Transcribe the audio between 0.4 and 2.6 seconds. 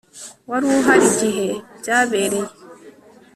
Wari uhari igihe byabereye